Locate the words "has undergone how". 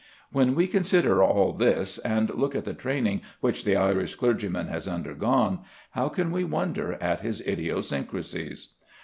4.65-6.09